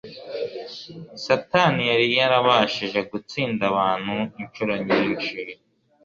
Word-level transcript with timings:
Satani 1.23 1.83
yari 1.91 2.05
yarabashije 2.19 2.99
gutsinda 3.11 3.63
abantu 3.71 4.15
incuro 4.41 4.73
nyinshi 4.87 5.31